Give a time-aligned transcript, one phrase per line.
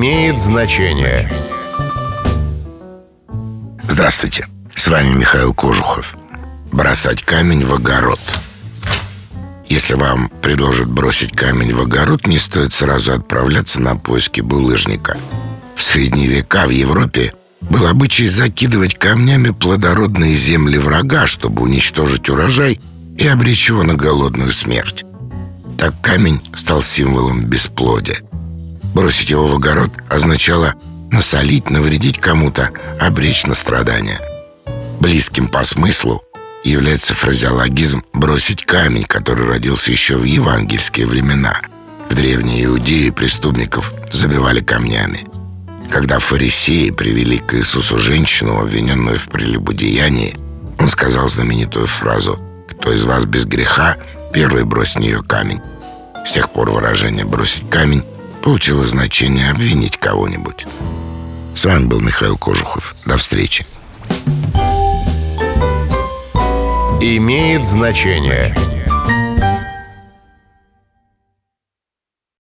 [0.00, 1.30] имеет значение.
[3.86, 6.16] Здравствуйте, с вами Михаил Кожухов.
[6.72, 8.18] Бросать камень в огород.
[9.68, 15.18] Если вам предложат бросить камень в огород, не стоит сразу отправляться на поиски булыжника.
[15.76, 22.80] В средние века в Европе был обычай закидывать камнями плодородные земли врага, чтобы уничтожить урожай
[23.18, 25.04] и обречь его на голодную смерть.
[25.76, 28.22] Так камень стал символом бесплодия.
[28.94, 30.74] Бросить его в огород означало
[31.10, 34.20] насолить, навредить кому-то, обречь на страдания.
[35.00, 36.22] Близким по смыслу
[36.64, 41.60] является фразеологизм «бросить камень», который родился еще в евангельские времена.
[42.08, 45.24] В древней Иудее преступников забивали камнями.
[45.90, 50.36] Когда фарисеи привели к Иисусу женщину, обвиненную в прелюбодеянии,
[50.78, 53.96] он сказал знаменитую фразу «Кто из вас без греха,
[54.32, 55.60] первый брось в нее камень».
[56.26, 58.04] С тех пор выражение «бросить камень»
[58.42, 60.66] получило значение «обвинить кого-нибудь».
[61.54, 62.94] С вами был Михаил Кожухов.
[63.04, 63.66] До встречи.
[67.02, 68.54] Имеет значение.